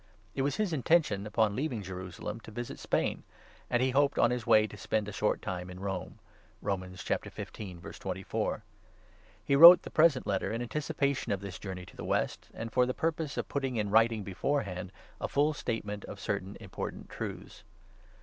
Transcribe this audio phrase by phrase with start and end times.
[0.33, 3.21] It was his intention, upon leaving Jerusalem, to visit Spain,
[3.69, 6.17] and he hoped on his way to spend a short time in Rome
[6.59, 6.91] (Rom.
[6.91, 7.81] 15.
[7.81, 8.63] 24).
[9.45, 12.87] He wrote the present Letter in anticipation of this journey to the West and for
[12.87, 17.63] the purpose of putting in writing beforehand a full statement of certain important truths.